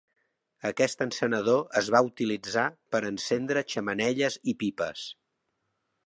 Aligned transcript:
Aquest 0.67 1.01
encenedor 1.05 1.59
es 1.81 1.91
va 1.95 1.99
utilitzar 2.07 2.63
per 2.95 3.01
encendre 3.09 3.63
xemeneies 3.73 4.39
i 4.53 4.57
pipes. 4.63 5.05